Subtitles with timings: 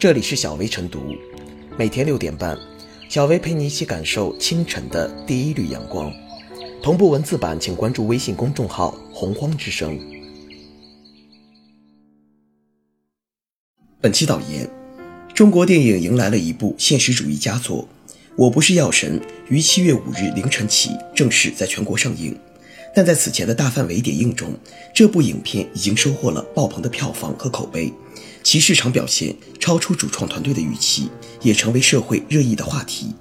[0.00, 1.14] 这里是小薇晨读，
[1.76, 2.58] 每天六点半，
[3.10, 6.10] 小薇陪你一起感受清晨的第一缕阳光。
[6.82, 10.00] 同步文字版，请关注微信公众号“洪荒之声”。
[14.00, 14.66] 本期导言：
[15.34, 17.86] 中国电影迎来了一部现实主义佳作，
[18.36, 19.20] 《我不是药神》
[19.50, 22.34] 于七月五日凌晨起正式在全国上映。
[22.94, 24.54] 但在此前的大范围点映中，
[24.94, 27.92] 这部影片已经收获了爆棚的票房和口碑。
[28.42, 31.10] 其市场表现超出主创团队的预期，
[31.42, 33.14] 也成为社会热议的话题。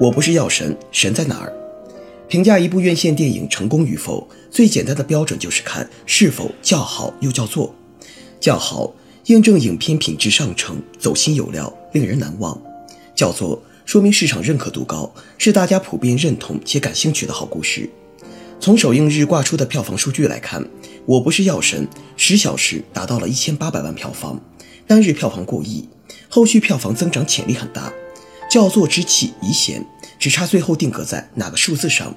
[0.00, 1.52] 我不是药神，神在哪儿？
[2.26, 7.72] 评价一部院线电影成功与否，最简单的标准就是看是否叫好又叫座。
[8.40, 8.92] 叫好，
[9.26, 12.58] 验证影片品质上乘，走心有料，令人难忘；
[13.14, 13.62] 叫座。
[13.84, 17.88] 说明市场认可度高，是大家普遍认同且感兴趣的好故事。
[18.60, 20.62] 从首映日挂出的票房数据来看，
[21.04, 24.40] 《我不是药神》十小时达到了一千八百万票房，
[24.86, 25.88] 单日票房过亿，
[26.28, 27.92] 后续票房增长潜力很大。
[28.48, 29.84] 叫座之气已显，
[30.18, 32.14] 只差最后定格在哪个数字上。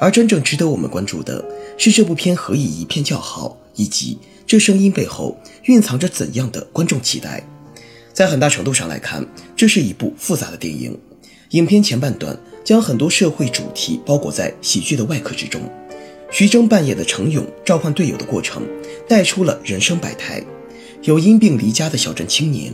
[0.00, 1.44] 而真正值得我们关注的
[1.76, 7.42] 是这部片何以一片叫好，以及这声音背后蕴藏着怎样的观众期待。
[8.16, 9.22] 在很大程度上来看，
[9.54, 10.98] 这是一部复杂的电影。
[11.50, 15.60] 影片前半段将很多社会主题包裹在喜剧的外壳之中。
[16.30, 18.62] 徐峥扮演的程勇召唤队友的过程，
[19.06, 20.42] 带出了人生百态：
[21.02, 22.72] 有因病离家的小镇青年，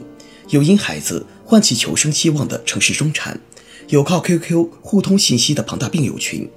[0.51, 3.41] 有因孩子唤起求生希望的城市中产，
[3.89, 6.49] 有靠 QQ 互通信息的庞大病友群，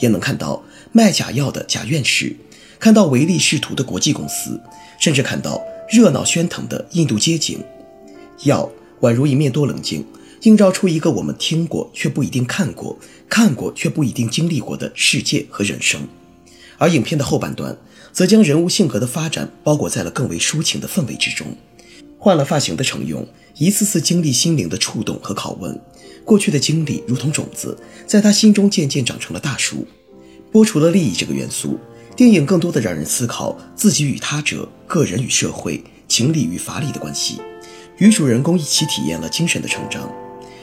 [0.00, 2.36] 也能看到卖假药的假院士，
[2.78, 4.60] 看到唯利是图的国际公司，
[5.00, 7.58] 甚至看到热闹喧腾的印度街景。
[8.42, 10.04] 药宛如一面多棱镜，
[10.42, 16.00] 映照出一个我们听过却不一定看过、看过却不一定经历过的世界和人生。
[16.76, 17.76] 而影片的后半段，
[18.12, 21.46] 则将人物性格的发展包裹在了更为抒情的氛围之中。
[22.18, 25.80] 换了发型的程勇，一次次经历心灵的触动和拷问，
[26.24, 29.86] 过去的经历如同种子，在他心中渐渐长成了大树。
[30.52, 31.78] 剥除了利益这个元素，
[32.16, 37.40] 电影更多的让人思考自己与他者、个人与社会、情理与法理的关系。
[37.98, 40.10] 与主人公一起体验了精神的成长，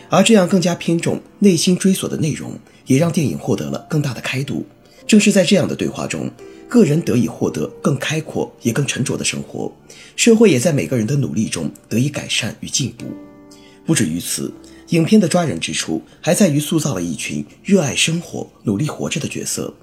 [0.10, 4.66] 而这样更加偏重内心追索的内容，也让电影获得了更大的开度。
[5.08, 6.30] 正是在这样的对话中，
[6.68, 9.72] 个人得以获得更开阔也更沉着的生活，
[10.16, 13.06] 社会也在每个人的努力中得以改善与进步。
[13.86, 14.54] 不止于此，
[14.90, 19.74] 影片的抓人之处还在于塑造了一群热爱生活、努力活着的角色。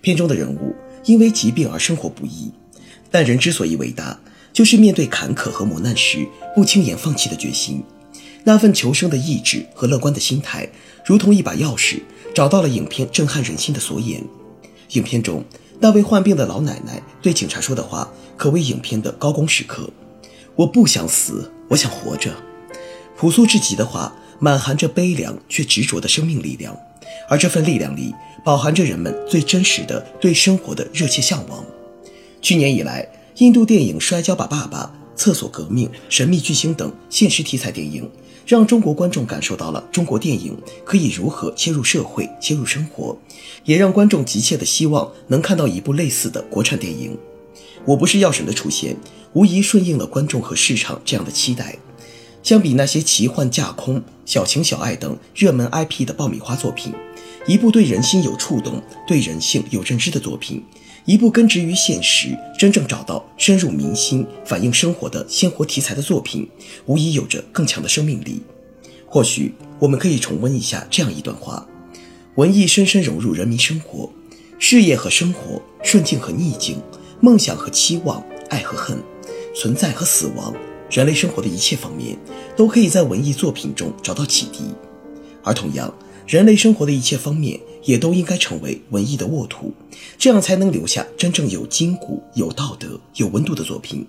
[0.00, 0.74] 片中的人物
[1.04, 2.50] 因为疾病而生活不易，
[3.10, 4.18] 但人之所以伟大。
[4.52, 7.82] 就是面对坎坷和磨难时不轻言放弃的决心，
[8.44, 10.68] 那份求生的意志和乐观的心态，
[11.06, 12.00] 如同一把钥匙，
[12.34, 14.22] 找到了影片震撼人心的锁眼。
[14.90, 15.42] 影片中
[15.80, 19.88] 那位患病的老奶奶对警察说的话，可谓影片的高光时刻。
[20.54, 22.30] 我不想死，我想活着。
[23.16, 26.76] 朴素至极的话，满含着悲凉却执着的生命力量，
[27.28, 28.14] 而这份力量里，
[28.44, 31.64] 饱含着人们最真实的对生活的热切向往。
[32.42, 33.08] 去年以来。
[33.42, 34.84] 印度电影《摔跤吧，爸爸》
[35.20, 38.08] 《厕所革命》《神秘巨星》等现实题材电影，
[38.46, 43.18] 让中国观众感受到了中国电影可以如何切入社会、切入生活，
[43.64, 47.18] 也让观众急切的希望能看到一部类似的国产电影。
[47.84, 48.96] 我不是药神的出现，
[49.32, 51.76] 无疑顺应了观众和市场这样的期待。
[52.44, 56.92] 相比那些奇幻架空、小情小爱等热门 IP 的爆米花作品，
[57.48, 60.62] 一部对人心有触动、对人性有认知的作品。
[61.04, 66.48] 一部根植于现实、真正找到深入民心、反映生活的鲜活题材的作品，
[66.86, 68.40] 无疑有着更强的生命力。
[69.06, 71.66] 或许我们可以重温一下这样一段话：
[72.36, 74.10] 文艺深深融入人民生活，
[74.60, 76.80] 事业和生活，顺境和逆境，
[77.20, 78.96] 梦想和期望，爱和恨，
[79.56, 80.54] 存在和死亡，
[80.88, 82.16] 人类生活的一切方面，
[82.56, 84.72] 都可以在文艺作品中找到启迪。
[85.42, 85.92] 而同样，
[86.26, 87.60] 人类生活的一切方面。
[87.84, 89.72] 也都应该成为文艺的沃土，
[90.16, 94.06] 这样才能留下真正有筋骨、有道德、有温度的作品。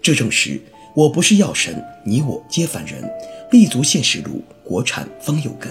[0.00, 0.58] 这正是
[0.96, 3.04] 我不是药神，你我皆凡人，
[3.52, 5.70] 立足现实路，国产方有根。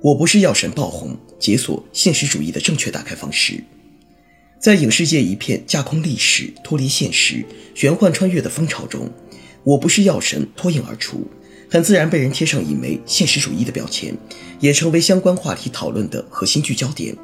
[0.00, 3.62] 我不是药神爆红，解锁现实主义的正确打开方式。
[4.66, 9.08] 在影视界一片架空历史、脱离现实、玄幻穿越的风潮中，
[9.62, 11.24] 我不是药神脱颖而出，
[11.70, 14.12] 很自然被人贴上一枚现实主义的标签，
[14.58, 17.14] 也成为相关话题讨论的核心聚焦点。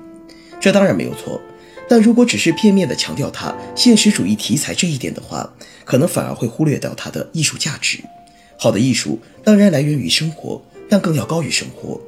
[0.60, 1.42] 这当然没有错，
[1.88, 5.52] 但如果只是片面的强调它现实主义题材这一点的话，
[5.84, 7.98] 可能反而会忽略掉它的艺术价值。
[8.56, 12.00] 好的艺术当然来源于生活，但更要高于生活。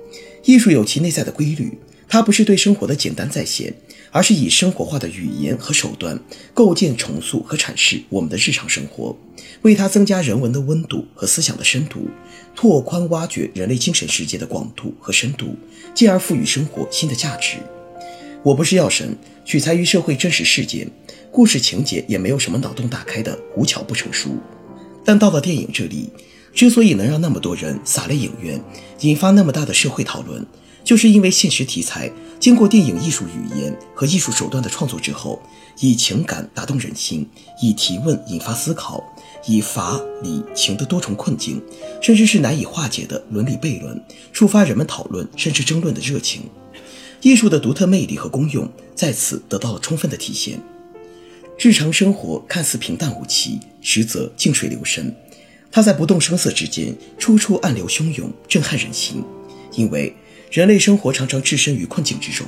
[0.44, 1.76] 艺术有其内在的规律，
[2.08, 3.74] 它不是对生活的简单再现，
[4.14, 6.16] 而是以生活化的语言和手段
[6.54, 9.16] 构建、重塑和阐释我们的日常生活，
[9.62, 12.06] 为它增加人文的温度和思想的深度，
[12.54, 15.56] 拓宽、挖掘人类精神世界的广度和深度，
[15.96, 17.56] 进而赋予生活新的价值。
[18.44, 20.88] 我不是药神，取材于社会真实事件，
[21.32, 24.36] 故事情节也没有什么脑洞大开的无巧不成书，
[25.04, 26.08] 但到了电影这里。
[26.54, 28.62] 之所以能让那么多人洒泪影院，
[29.00, 30.46] 引发那么大的社会讨论，
[30.84, 35.42] 就是因为现实题材经过电影艺术语言和艺术手段的创作之后，
[35.80, 37.26] 以情感打动人心，
[37.60, 39.02] 以提问引发思考，
[39.46, 41.60] 以法理情的多重困境，
[42.02, 43.98] 甚至是难以化解的伦理悖论，
[44.32, 46.42] 触发人们讨论甚至争论的热情。
[47.22, 50.60] 艺术的独特魅力和功用在此得到了充分的体现。
[51.58, 55.14] 日常生活看似平淡无奇，实则静水流深。
[55.72, 59.24] 它在不动声色之间，处处暗流汹涌，震撼人心。
[59.72, 60.14] 因为
[60.54, 62.46] 人类生活常常置身于困境之中，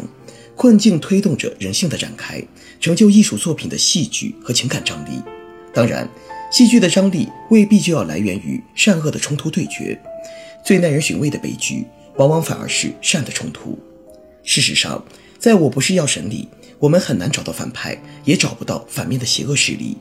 [0.55, 2.41] 困境推动着人性的展开，
[2.79, 5.20] 成就艺术作品的戏剧和情感张力。
[5.75, 6.08] 当然，
[6.53, 10.00] 戏剧的张力未必就要来源于善恶的冲突对决。
[10.64, 13.76] 最耐人寻味的悲剧，往往反而是善的冲突。
[14.44, 15.05] 事实上，
[15.37, 16.49] 在我不是药神里，
[16.79, 19.97] 我们很难找到反派，也找不到反面的邪恶势力。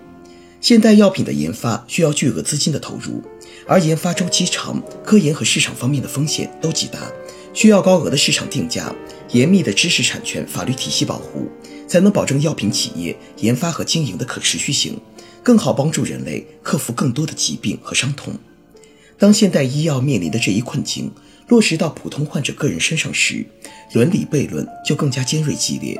[0.61, 3.23] 现代药品的研发需要巨额资金的投入，
[3.67, 7.11] 而研发周期长，科研和市场方面的风险都极大，
[7.55, 8.93] 需要高额的市场定价、
[9.31, 11.49] 严密的知识产权法律体系保护，
[11.87, 14.99] 才能保证药品企业研发和经营的可持续性，
[15.41, 18.37] 更好帮助人类克服更多的疾病和伤痛。
[19.17, 21.09] 当现代医药面临的这一困境
[21.47, 23.45] 落实到普通患者个人身上时，
[23.93, 25.99] 伦理悖论就更加尖锐激烈。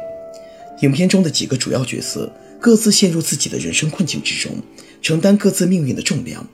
[0.81, 2.31] 影片中的几个主要角色。
[2.57, 4.55] 各自陷入自己的人生困境之中，
[4.99, 6.47] 承担各自命运的重量。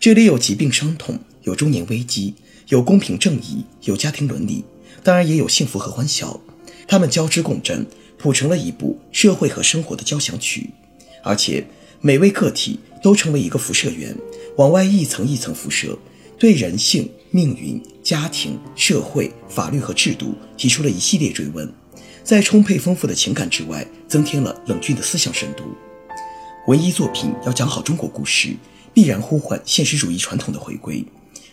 [0.00, 2.32] 这里有疾病伤痛，有中年危机，
[2.72, 4.64] 有公平正义，有家庭伦理，
[5.02, 6.40] 当然也有幸福和欢笑。
[6.88, 7.86] 他们交织共振，
[8.16, 10.70] 谱成了一部社会和生活的交响曲。
[11.22, 11.66] 而且
[12.00, 14.16] 每位个体都成为一个辐射源，
[14.56, 15.98] 往外一层一层辐射，
[16.38, 21.70] 对人性、命运、家庭、社会、法律和制度提出了一系列追问。
[22.24, 25.64] 在充沛丰富的情感之外，增添了冷峻的思想深度。
[26.68, 28.56] 文艺作品要讲好中国故事，
[28.94, 31.04] 必然呼唤现实主义传统的回归。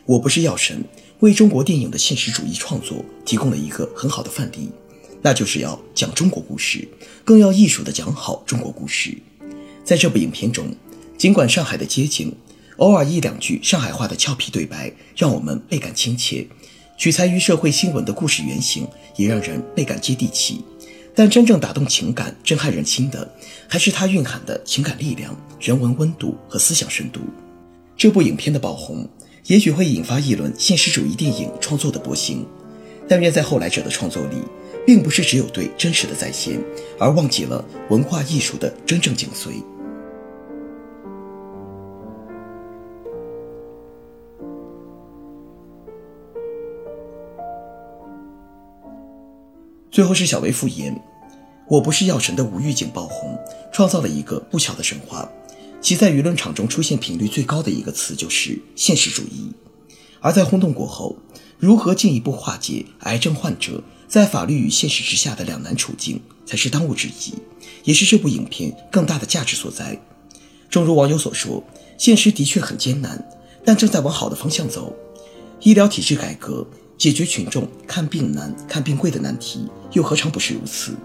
[0.06, 0.84] 我不是药神，
[1.20, 4.70] 为中国电影的现实主义创作提供了一个很好的范例，
[5.22, 6.88] 那就是要讲中国故事，
[7.26, 9.18] 更要艺术的讲好中国故事。
[9.84, 10.74] 在这部影片中，
[11.18, 12.34] 尽管上海的街景，
[12.78, 16.48] 偶尔一两句上海话的俏皮对白，让我们倍感亲切。
[16.98, 20.64] 取材于社会新闻的故事原型也让人倍感接地气，
[21.14, 23.30] 但真正打动情感、震撼人心的，
[23.68, 27.20] 还是它蕴含的情感力量、人文温度和思想深度。
[27.98, 29.06] 这部影片的爆红，
[29.46, 32.46] 也许会引发一轮现实主义电影创作的波形，
[33.08, 34.44] 但愿在后来者的创作里，
[34.86, 36.60] 并不是只有对真实的再现，
[37.00, 39.64] 而忘记了文化艺术的真正精髓。
[49.92, 50.96] 最后是小薇复言
[51.68, 53.38] ：“我不是药神的无预警爆红，
[53.74, 55.28] 创造了一个不小的神话。
[55.82, 59.52] 其在舆论场中出现频率最高的一个词就是现实主义。
[60.20, 61.18] 而在轰动过后，
[61.58, 67.36] 如何进一步化解癌症患者在法律与现实之下的两难处境，才是当务之急，
[67.84, 70.00] 也是这部影片更大的价值所在。
[70.70, 71.64] 正如网友所说，
[71.98, 73.28] 现实的确很艰难，
[73.66, 74.96] 但正在往好的方向走。
[75.62, 76.66] 医疗体制改革。”
[77.00, 80.98] 解决群众看病难、看病贵的难题，又何尝不是如此？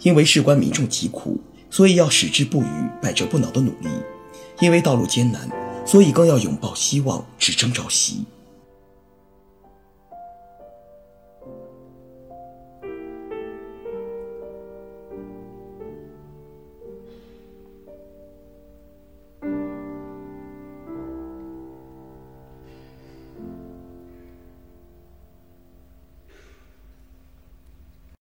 [0.00, 1.40] 因为事关民众疾苦，
[1.72, 2.66] 所以要矢志不渝、
[3.00, 3.88] 百折不挠的努力；
[4.60, 5.48] 因为道路艰难，
[5.86, 8.26] 所以更要拥抱希望、只争朝夕。